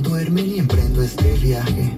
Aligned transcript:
no 0.00 0.08
duermen 0.08 0.46
y 0.46 0.58
emprendo 0.58 1.02
este 1.02 1.32
viaje. 1.34 1.92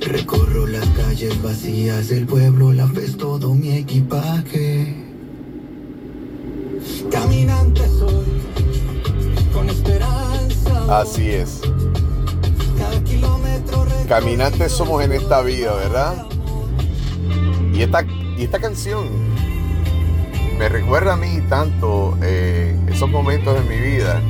Recorro 0.00 0.66
las 0.66 0.86
calles 0.90 1.40
vacías 1.42 2.08
del 2.08 2.26
pueblo, 2.26 2.72
la 2.72 2.86
fe 2.88 3.04
es 3.04 3.16
todo 3.16 3.54
mi 3.54 3.76
equipaje. 3.76 4.94
Caminante 7.10 7.86
soy, 7.88 8.24
con 9.52 9.68
esperanza. 9.68 11.00
Así 11.00 11.30
es. 11.30 11.60
Caminantes 14.08 14.72
somos 14.72 15.02
en 15.02 15.12
esta 15.12 15.42
vida, 15.42 15.74
¿verdad? 15.74 16.26
Y 17.74 17.82
esta, 17.82 18.02
y 18.02 18.44
esta 18.44 18.60
canción 18.60 19.08
me 20.58 20.68
recuerda 20.68 21.14
a 21.14 21.16
mí 21.16 21.40
tanto 21.48 22.16
eh, 22.22 22.76
esos 22.88 23.10
momentos 23.10 23.54
de 23.54 23.68
mi 23.68 23.80
vida 23.80 24.22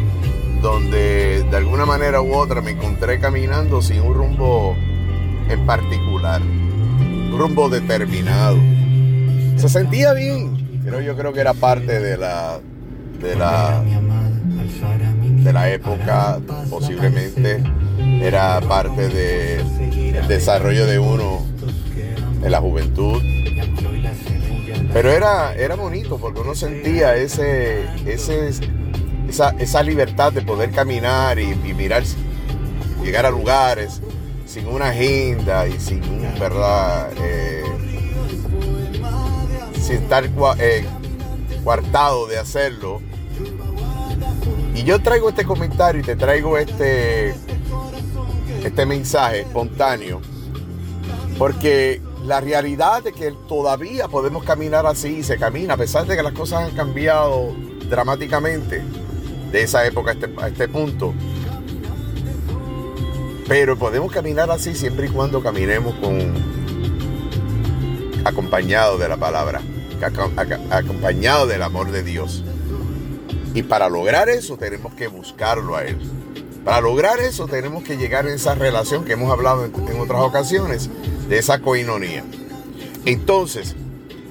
donde 0.65 1.43
de 1.43 1.57
alguna 1.59 1.85
manera 1.85 2.23
u 2.23 2.35
otra 2.35 2.63
me 2.63 2.71
encontré 2.71 3.21
caminando 3.21 3.83
sin 3.83 4.01
un 4.01 4.15
rumbo 4.15 4.75
en 5.51 5.67
particular, 5.67 6.41
un 6.41 7.37
rumbo 7.39 7.69
determinado. 7.69 8.57
Se 9.59 9.69
sentía 9.69 10.15
bien, 10.15 10.81
pero 10.83 11.03
yo 11.03 11.19
creo 11.19 11.35
que 11.35 11.41
era 11.41 11.53
parte 11.53 12.01
de 12.01 12.17
la 12.17 12.61
de 13.21 13.37
la 13.37 13.85
de 15.21 15.53
la 15.53 15.71
época, 15.71 16.41
posiblemente 16.71 17.63
era 18.23 18.59
parte 18.63 19.11
del 19.11 20.27
desarrollo 20.29 20.87
de 20.87 20.99
uno 20.99 21.43
en 22.43 22.51
la 22.51 22.61
juventud. 22.63 23.21
Pero 24.95 25.11
era, 25.11 25.55
era 25.57 25.75
bonito 25.75 26.17
porque 26.17 26.41
uno 26.41 26.55
sentía 26.55 27.17
ese, 27.17 27.85
ese, 28.07 28.53
esa, 29.29 29.83
libertad 29.83 30.33
de 30.33 30.43
poder 30.43 30.71
caminar 30.71 31.39
y, 31.39 31.55
mirar, 31.75 32.03
llegar 33.03 33.27
a 33.27 33.31
lugares 33.31 34.01
sin 34.47 34.67
una 34.67 34.89
agenda 34.89 35.67
y 35.67 35.79
sin 35.81 36.01
verdad, 36.39 37.11
eh, 37.19 37.65
sin 39.81 39.97
estar 39.97 40.25
eh, 40.59 40.85
coartado 41.63 42.27
de 42.27 42.39
hacerlo. 42.39 43.01
Y 44.75 44.83
yo 44.83 45.01
traigo 45.01 45.29
este 45.29 45.45
comentario 45.45 46.01
y 46.01 46.05
te 46.05 46.17
traigo 46.17 46.59
este, 46.59 47.35
este 48.65 48.87
mensaje 48.87 49.41
espontáneo 49.41 50.21
porque 51.39 52.01
la 52.25 52.41
realidad 52.41 53.03
de 53.03 53.13
que 53.13 53.33
todavía 53.49 54.09
podemos 54.09 54.45
caminar 54.45 54.87
así, 54.87 55.23
se 55.23 55.37
camina, 55.37 55.75
a 55.75 55.77
pesar 55.77 56.07
de 56.07 56.17
que 56.17 56.23
las 56.23 56.33
cosas 56.33 56.69
han 56.69 56.77
cambiado 56.77 57.55
dramáticamente 57.89 58.83
de 59.55 59.63
esa 59.63 59.87
época 59.87 60.11
a 60.11 60.15
este, 60.15 60.29
este 60.49 60.67
punto. 60.67 61.15
Pero 63.47 63.79
podemos 63.79 64.11
caminar 64.11 64.51
así 64.51 64.75
siempre 64.75 65.07
y 65.07 65.11
cuando 65.11 65.45
caminemos 65.45 65.95
con 65.95 66.35
acompañado 68.25 68.99
de 68.99 69.09
la 69.09 69.17
palabra, 69.17 69.61
acompañado 70.71 71.47
del 71.47 71.63
amor 71.63 71.93
de 71.93 72.03
Dios. 72.03 72.43
Y 73.55 73.63
para 73.63 73.89
lograr 73.89 74.29
eso 74.29 74.57
tenemos 74.57 74.93
que 74.95 75.07
buscarlo 75.07 75.77
a 75.77 75.85
Él. 75.85 75.99
Para 76.65 76.81
lograr 76.81 77.21
eso 77.21 77.47
tenemos 77.47 77.85
que 77.85 77.97
llegar 77.97 78.27
a 78.27 78.35
esa 78.35 78.57
relación 78.57 79.05
que 79.05 79.13
hemos 79.13 79.31
hablado 79.31 79.67
en 79.67 80.01
otras 80.01 80.21
ocasiones, 80.21 80.91
de 81.29 81.39
esa 81.39 81.61
coinonía. 81.61 82.25
Entonces, 83.05 83.77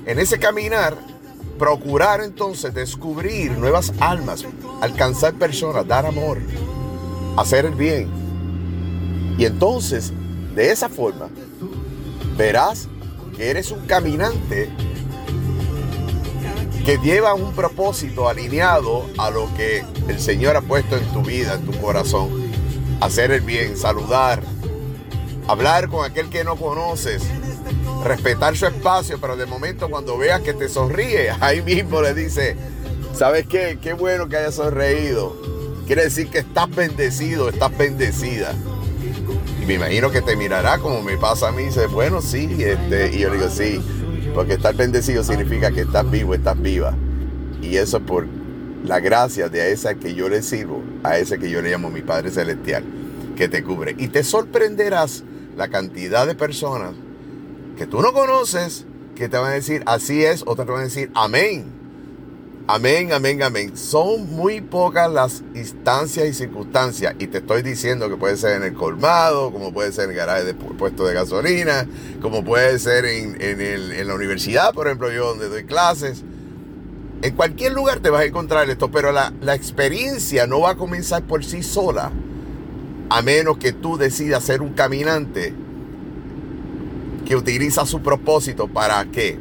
en 0.05 0.19
ese 0.19 0.37
caminar, 0.37 0.97
procurar 1.57 2.21
entonces 2.21 2.73
descubrir 2.73 3.51
nuevas 3.51 3.93
almas, 3.99 4.45
alcanzar 4.81 5.33
personas, 5.35 5.87
dar 5.87 6.05
amor, 6.05 6.39
hacer 7.37 7.65
el 7.65 7.75
bien. 7.75 8.09
Y 9.37 9.45
entonces, 9.45 10.11
de 10.55 10.71
esa 10.71 10.89
forma, 10.89 11.29
verás 12.37 12.87
que 13.35 13.49
eres 13.49 13.71
un 13.71 13.85
caminante 13.85 14.69
que 16.85 16.97
lleva 16.97 17.33
un 17.33 17.53
propósito 17.53 18.27
alineado 18.27 19.09
a 19.17 19.29
lo 19.29 19.51
que 19.55 19.85
el 20.09 20.19
Señor 20.19 20.57
ha 20.57 20.61
puesto 20.61 20.97
en 20.97 21.05
tu 21.13 21.21
vida, 21.21 21.53
en 21.53 21.65
tu 21.65 21.79
corazón. 21.79 22.29
Hacer 22.99 23.31
el 23.31 23.41
bien, 23.41 23.77
saludar, 23.77 24.43
hablar 25.47 25.89
con 25.89 26.05
aquel 26.05 26.29
que 26.29 26.43
no 26.43 26.55
conoces, 26.57 27.23
respetar 28.03 28.55
su 28.55 28.65
espacio, 28.65 29.17
pero 29.19 29.35
de 29.35 29.45
momento 29.45 29.89
cuando 29.89 30.17
veas 30.17 30.41
que 30.41 30.53
te 30.53 30.69
sonríe, 30.69 31.31
ahí 31.39 31.61
mismo 31.61 32.01
le 32.01 32.13
dice, 32.13 32.55
¿sabes 33.13 33.47
qué? 33.47 33.77
Qué 33.81 33.93
bueno 33.93 34.27
que 34.27 34.37
hayas 34.37 34.55
sonreído. 34.55 35.35
Quiere 35.85 36.03
decir 36.03 36.29
que 36.29 36.39
estás 36.39 36.73
bendecido, 36.73 37.49
estás 37.49 37.75
bendecida. 37.77 38.53
Y 39.61 39.65
me 39.65 39.75
imagino 39.75 40.11
que 40.11 40.21
te 40.21 40.35
mirará 40.35 40.77
como 40.77 41.01
me 41.01 41.17
pasa 41.17 41.49
a 41.49 41.51
mí 41.51 41.63
y 41.63 41.65
dice, 41.65 41.87
bueno, 41.87 42.21
sí, 42.21 42.49
este, 42.59 43.15
y 43.15 43.19
yo 43.19 43.29
le 43.29 43.37
digo, 43.37 43.49
sí, 43.49 43.81
porque 44.33 44.53
estar 44.53 44.75
bendecido 44.75 45.23
significa 45.23 45.71
que 45.71 45.81
estás 45.81 46.09
vivo, 46.09 46.33
estás 46.33 46.61
viva. 46.61 46.95
Y 47.61 47.77
eso 47.77 47.99
por 48.01 48.27
la 48.83 48.99
gracia 48.99 49.49
de 49.49 49.71
esa 49.71 49.95
que 49.95 50.13
yo 50.13 50.27
le 50.27 50.41
sirvo, 50.41 50.83
a 51.03 51.17
ese 51.17 51.39
que 51.39 51.49
yo 51.49 51.61
le 51.61 51.71
llamo 51.71 51.89
mi 51.89 52.01
Padre 52.01 52.31
Celestial, 52.31 52.83
que 53.35 53.47
te 53.47 53.63
cubre. 53.63 53.95
Y 53.97 54.09
te 54.09 54.23
sorprenderás 54.23 55.23
la 55.55 55.69
cantidad 55.69 56.27
de 56.27 56.35
personas 56.35 56.93
que 57.77 57.87
tú 57.87 58.01
no 58.01 58.13
conoces 58.13 58.85
que 59.15 59.29
te 59.29 59.37
van 59.37 59.51
a 59.51 59.55
decir 59.55 59.83
así 59.85 60.23
es, 60.23 60.43
otras 60.45 60.65
te 60.65 60.71
van 60.71 60.81
a 60.81 60.85
decir 60.85 61.11
amén. 61.13 61.83
Amén, 62.65 63.11
amén, 63.11 63.43
amén. 63.43 63.75
Son 63.75 64.29
muy 64.33 64.61
pocas 64.61 65.11
las 65.11 65.43
instancias 65.53 66.25
y 66.27 66.33
circunstancias. 66.33 67.13
Y 67.19 67.27
te 67.27 67.39
estoy 67.39 67.61
diciendo 67.61 68.07
que 68.09 68.15
puede 68.15 68.37
ser 68.37 68.55
en 68.55 68.63
el 68.63 68.73
colmado, 68.73 69.51
como 69.51 69.73
puede 69.73 69.91
ser 69.91 70.05
en 70.05 70.11
el 70.11 70.15
garaje 70.15 70.45
de 70.45 70.53
puesto 70.53 71.05
de 71.05 71.13
gasolina, 71.13 71.85
como 72.21 72.41
puede 72.45 72.79
ser 72.79 73.03
en, 73.03 73.41
en 73.41 74.07
la 74.07 74.15
universidad, 74.15 74.73
por 74.73 74.87
ejemplo, 74.87 75.11
yo 75.11 75.27
donde 75.27 75.49
doy 75.49 75.65
clases. 75.65 76.23
En 77.21 77.35
cualquier 77.35 77.73
lugar 77.73 77.99
te 77.99 78.09
vas 78.09 78.21
a 78.21 78.25
encontrar 78.25 78.69
esto, 78.69 78.91
pero 78.91 79.11
la, 79.11 79.33
la 79.41 79.55
experiencia 79.55 80.47
no 80.47 80.61
va 80.61 80.71
a 80.71 80.75
comenzar 80.75 81.23
por 81.23 81.43
sí 81.43 81.63
sola 81.63 82.13
a 83.09 83.21
menos 83.21 83.57
que 83.57 83.73
tú 83.73 83.97
decidas 83.97 84.43
ser 84.43 84.61
un 84.61 84.73
caminante 84.73 85.53
que 87.25 87.35
utiliza 87.35 87.85
su 87.85 88.01
propósito 88.01 88.67
para 88.67 89.03
qué? 89.05 89.37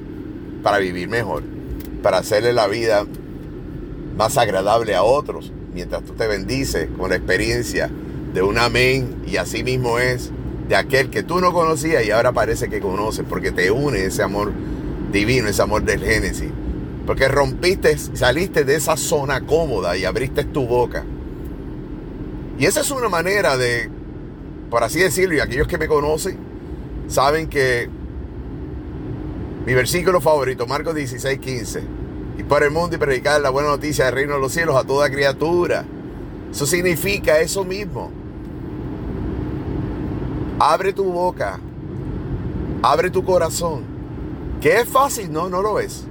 Para 0.62 0.78
vivir 0.78 1.08
mejor, 1.08 1.42
para 2.02 2.18
hacerle 2.18 2.52
la 2.52 2.66
vida 2.66 3.06
más 4.16 4.36
agradable 4.38 4.94
a 4.94 5.02
otros, 5.02 5.52
mientras 5.74 6.02
tú 6.02 6.12
te 6.12 6.26
bendices 6.26 6.88
con 6.98 7.10
la 7.10 7.16
experiencia 7.16 7.90
de 8.32 8.42
un 8.42 8.58
amén 8.58 9.22
y 9.26 9.36
así 9.36 9.64
mismo 9.64 9.98
es 9.98 10.30
de 10.68 10.76
aquel 10.76 11.10
que 11.10 11.22
tú 11.22 11.40
no 11.40 11.52
conocías 11.52 12.04
y 12.04 12.10
ahora 12.10 12.32
parece 12.32 12.68
que 12.68 12.80
conoces, 12.80 13.24
porque 13.28 13.52
te 13.52 13.70
une 13.70 14.04
ese 14.04 14.22
amor 14.22 14.52
divino, 15.10 15.48
ese 15.48 15.62
amor 15.62 15.82
del 15.82 16.00
Génesis. 16.00 16.50
Porque 17.06 17.26
rompiste, 17.26 17.98
saliste 17.98 18.64
de 18.64 18.76
esa 18.76 18.96
zona 18.96 19.40
cómoda 19.40 19.96
y 19.96 20.04
abriste 20.04 20.44
tu 20.44 20.66
boca 20.66 21.04
y 22.58 22.66
esa 22.66 22.80
es 22.80 22.90
una 22.90 23.08
manera 23.08 23.56
de, 23.56 23.90
por 24.70 24.84
así 24.84 25.00
decirlo, 25.00 25.34
y 25.34 25.40
aquellos 25.40 25.66
que 25.66 25.78
me 25.78 25.88
conocen 25.88 26.38
saben 27.12 27.48
que 27.48 27.88
mi 29.66 29.74
versículo 29.74 30.20
favorito, 30.20 30.66
Marcos 30.66 30.94
16, 30.94 31.38
15, 31.38 31.82
y 32.38 32.42
por 32.42 32.62
el 32.62 32.70
mundo 32.70 32.96
y 32.96 32.98
predicar 32.98 33.40
la 33.40 33.50
buena 33.50 33.68
noticia 33.68 34.06
del 34.06 34.14
reino 34.14 34.34
de 34.34 34.40
los 34.40 34.52
cielos 34.52 34.74
a 34.74 34.84
toda 34.84 35.10
criatura. 35.10 35.84
Eso 36.50 36.66
significa 36.66 37.38
eso 37.38 37.64
mismo. 37.64 38.10
Abre 40.58 40.92
tu 40.92 41.04
boca, 41.04 41.60
abre 42.82 43.10
tu 43.10 43.24
corazón. 43.24 43.84
¿Que 44.60 44.80
es 44.80 44.88
fácil? 44.88 45.32
No, 45.32 45.48
no 45.48 45.62
lo 45.62 45.80
es. 45.80 46.04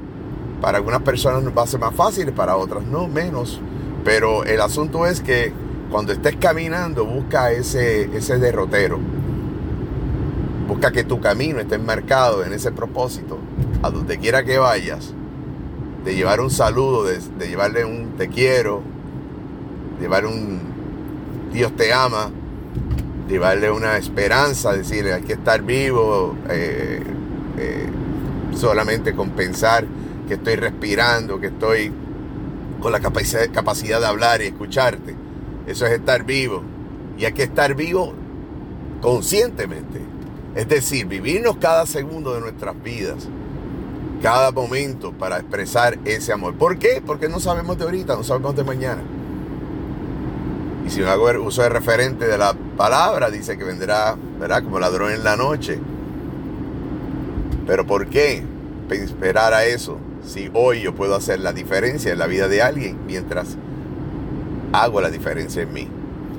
Para 0.61 0.77
algunas 0.77 1.01
personas 1.01 1.43
va 1.57 1.63
a 1.63 1.67
ser 1.67 1.79
más 1.79 1.95
fácil, 1.95 2.31
para 2.31 2.55
otras 2.57 2.85
no, 2.85 3.07
menos. 3.07 3.59
Pero 4.03 4.43
el 4.43 4.61
asunto 4.61 5.05
es 5.05 5.21
que 5.21 5.51
cuando 5.89 6.13
estés 6.13 6.35
caminando, 6.37 7.05
busca 7.05 7.51
ese, 7.51 8.15
ese 8.15 8.37
derrotero. 8.37 8.99
Busca 10.71 10.89
que 10.93 11.03
tu 11.03 11.19
camino 11.19 11.59
esté 11.59 11.77
marcado 11.77 12.45
en 12.45 12.53
ese 12.53 12.71
propósito, 12.71 13.37
a 13.83 13.89
donde 13.89 14.17
quiera 14.19 14.45
que 14.45 14.57
vayas, 14.57 15.13
de 16.05 16.15
llevar 16.15 16.39
un 16.39 16.49
saludo, 16.49 17.03
de, 17.03 17.19
llevarle 17.45 17.83
un 17.83 18.13
te 18.17 18.29
quiero, 18.29 18.81
llevar 19.99 20.25
un 20.25 20.61
Dios 21.51 21.75
te 21.75 21.91
ama, 21.91 22.31
llevarle 23.27 23.69
una 23.69 23.97
esperanza, 23.97 24.71
decirle 24.71 25.11
hay 25.11 25.23
que 25.23 25.33
estar 25.33 25.61
vivo, 25.61 26.37
eh, 26.49 27.03
eh, 27.57 27.89
solamente 28.55 29.13
con 29.13 29.31
pensar 29.31 29.85
que 30.25 30.35
estoy 30.35 30.55
respirando, 30.55 31.37
que 31.41 31.47
estoy 31.47 31.91
con 32.79 32.93
la 32.93 33.01
capacidad 33.01 33.99
de 33.99 34.07
hablar 34.07 34.41
y 34.41 34.45
escucharte. 34.45 35.17
Eso 35.67 35.85
es 35.85 35.91
estar 35.91 36.23
vivo. 36.23 36.63
Y 37.17 37.25
hay 37.25 37.33
que 37.33 37.43
estar 37.43 37.75
vivo 37.75 38.13
conscientemente. 39.01 40.20
Es 40.55 40.67
decir, 40.67 41.05
vivirnos 41.05 41.57
cada 41.57 41.85
segundo 41.85 42.33
de 42.33 42.41
nuestras 42.41 42.81
vidas, 42.83 43.27
cada 44.21 44.51
momento 44.51 45.13
para 45.13 45.37
expresar 45.39 45.97
ese 46.05 46.33
amor. 46.33 46.55
¿Por 46.55 46.77
qué? 46.77 47.01
Porque 47.05 47.29
no 47.29 47.39
sabemos 47.39 47.77
de 47.77 47.85
ahorita, 47.85 48.15
no 48.15 48.23
sabemos 48.23 48.55
de 48.55 48.63
mañana. 48.63 49.01
Y 50.85 50.89
si 50.89 51.03
hago 51.03 51.29
uso 51.41 51.61
de 51.61 51.69
referente 51.69 52.27
de 52.27 52.37
la 52.37 52.53
palabra 52.75 53.29
dice 53.29 53.57
que 53.57 53.63
vendrá, 53.63 54.17
¿verdad? 54.39 54.63
Como 54.63 54.79
ladrón 54.79 55.11
en 55.11 55.23
la 55.23 55.37
noche. 55.37 55.79
Pero 57.65 57.85
¿por 57.85 58.07
qué 58.07 58.43
esperar 58.89 59.53
a 59.53 59.63
eso? 59.63 59.97
Si 60.25 60.49
hoy 60.53 60.81
yo 60.81 60.93
puedo 60.93 61.15
hacer 61.15 61.39
la 61.39 61.53
diferencia 61.53 62.11
en 62.11 62.19
la 62.19 62.27
vida 62.27 62.47
de 62.47 62.61
alguien 62.61 62.97
mientras 63.07 63.55
hago 64.73 64.99
la 65.01 65.09
diferencia 65.09 65.61
en 65.61 65.73
mí. 65.73 65.87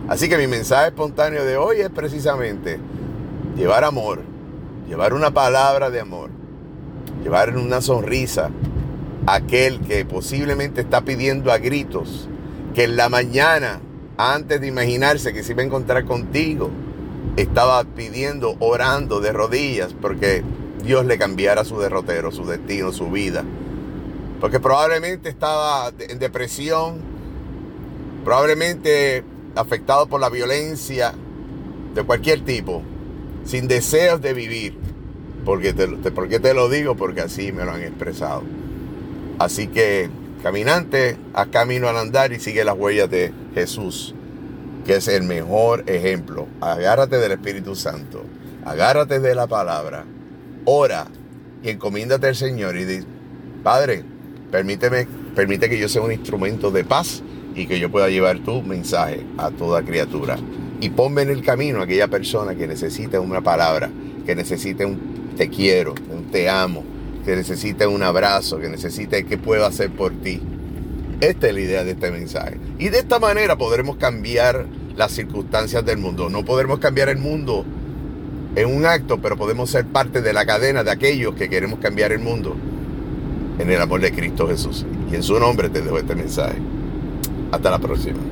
Así 0.08 0.28
que 0.28 0.36
mi 0.36 0.46
mensaje 0.46 0.88
espontáneo 0.88 1.44
de 1.44 1.56
hoy 1.56 1.80
es 1.80 1.90
precisamente 1.90 2.78
llevar 3.56 3.84
amor, 3.84 4.20
llevar 4.88 5.14
una 5.14 5.32
palabra 5.32 5.90
de 5.90 6.00
amor, 6.00 6.30
llevar 7.22 7.56
una 7.56 7.80
sonrisa 7.80 8.50
a 9.26 9.34
aquel 9.34 9.80
que 9.80 10.04
posiblemente 10.04 10.80
está 10.80 11.02
pidiendo 11.02 11.52
a 11.52 11.58
gritos 11.58 12.28
que 12.74 12.84
en 12.84 12.96
la 12.96 13.08
mañana, 13.08 13.80
antes 14.16 14.60
de 14.60 14.66
imaginarse 14.66 15.32
que 15.32 15.42
se 15.42 15.52
iba 15.52 15.62
a 15.62 15.66
encontrar 15.66 16.04
contigo, 16.04 16.70
estaba 17.36 17.84
pidiendo, 17.84 18.56
orando 18.60 19.20
de 19.20 19.32
rodillas, 19.32 19.94
porque 20.00 20.42
Dios 20.82 21.04
le 21.06 21.18
cambiara 21.18 21.64
su 21.64 21.78
derrotero, 21.78 22.32
su 22.32 22.44
destino, 22.44 22.92
su 22.92 23.10
vida. 23.10 23.44
Porque 24.40 24.58
probablemente 24.58 25.28
estaba 25.28 25.92
en 25.98 26.18
depresión, 26.18 27.00
probablemente 28.24 29.22
afectado 29.54 30.06
por 30.06 30.20
la 30.20 30.30
violencia 30.30 31.14
de 31.94 32.02
cualquier 32.02 32.40
tipo, 32.44 32.82
sin 33.44 33.68
deseos 33.68 34.20
de 34.20 34.32
vivir. 34.34 34.78
Porque 35.44 35.72
te, 35.72 35.88
¿Por 35.88 36.28
qué 36.28 36.38
te 36.38 36.54
lo 36.54 36.68
digo? 36.68 36.96
Porque 36.96 37.22
así 37.22 37.52
me 37.52 37.64
lo 37.64 37.72
han 37.72 37.82
expresado. 37.82 38.42
Así 39.38 39.66
que, 39.66 40.08
caminante, 40.42 41.16
haz 41.34 41.48
camino 41.48 41.88
al 41.88 41.96
andar 41.96 42.32
y 42.32 42.38
sigue 42.38 42.64
las 42.64 42.76
huellas 42.76 43.10
de 43.10 43.32
Jesús, 43.54 44.14
que 44.86 44.96
es 44.96 45.08
el 45.08 45.24
mejor 45.24 45.84
ejemplo. 45.86 46.46
Agárrate 46.60 47.16
del 47.18 47.32
Espíritu 47.32 47.74
Santo, 47.74 48.24
agárrate 48.64 49.18
de 49.18 49.34
la 49.34 49.48
palabra, 49.48 50.04
ora 50.64 51.08
y 51.62 51.70
encomiéndate 51.70 52.28
al 52.28 52.36
Señor 52.36 52.76
y 52.76 52.84
di, 52.84 53.04
Padre, 53.64 54.04
permíteme, 54.50 55.08
permite 55.34 55.68
que 55.68 55.78
yo 55.78 55.88
sea 55.88 56.02
un 56.02 56.12
instrumento 56.12 56.70
de 56.70 56.84
paz 56.84 57.22
y 57.54 57.66
que 57.66 57.78
yo 57.78 57.90
pueda 57.90 58.08
llevar 58.08 58.38
tu 58.40 58.62
mensaje 58.62 59.26
a 59.38 59.50
toda 59.50 59.82
criatura. 59.82 60.38
Y 60.82 60.90
ponme 60.90 61.22
en 61.22 61.30
el 61.30 61.42
camino 61.42 61.78
a 61.78 61.84
aquella 61.84 62.08
persona 62.08 62.56
que 62.56 62.66
necesite 62.66 63.16
una 63.16 63.40
palabra, 63.40 63.88
que 64.26 64.34
necesite 64.34 64.84
un 64.84 65.32
te 65.36 65.48
quiero, 65.48 65.94
un 66.10 66.24
te 66.24 66.48
amo, 66.48 66.82
que 67.24 67.36
necesite 67.36 67.86
un 67.86 68.02
abrazo, 68.02 68.58
que 68.58 68.68
necesite 68.68 69.24
que 69.24 69.38
puedo 69.38 69.64
hacer 69.64 69.92
por 69.92 70.10
ti. 70.10 70.40
Esta 71.20 71.46
es 71.46 71.54
la 71.54 71.60
idea 71.60 71.84
de 71.84 71.92
este 71.92 72.10
mensaje. 72.10 72.56
Y 72.80 72.88
de 72.88 72.98
esta 72.98 73.20
manera 73.20 73.56
podremos 73.56 73.94
cambiar 73.94 74.66
las 74.96 75.12
circunstancias 75.12 75.84
del 75.84 75.98
mundo. 75.98 76.28
No 76.28 76.44
podremos 76.44 76.80
cambiar 76.80 77.10
el 77.10 77.18
mundo 77.18 77.64
en 78.56 78.68
un 78.68 78.84
acto, 78.84 79.22
pero 79.22 79.36
podemos 79.36 79.70
ser 79.70 79.86
parte 79.86 80.20
de 80.20 80.32
la 80.32 80.44
cadena 80.44 80.82
de 80.82 80.90
aquellos 80.90 81.36
que 81.36 81.48
queremos 81.48 81.78
cambiar 81.78 82.10
el 82.10 82.18
mundo 82.18 82.56
en 83.60 83.70
el 83.70 83.80
amor 83.80 84.00
de 84.00 84.10
Cristo 84.10 84.48
Jesús. 84.48 84.84
Y 85.12 85.14
en 85.14 85.22
su 85.22 85.38
nombre 85.38 85.68
te 85.68 85.80
dejo 85.80 85.96
este 85.96 86.16
mensaje. 86.16 86.58
Hasta 87.52 87.70
la 87.70 87.78
próxima. 87.78 88.31